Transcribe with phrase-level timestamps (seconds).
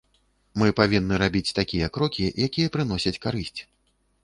[0.61, 3.57] Мы павінны рабіць такія крокі, якія прыносяць карысць.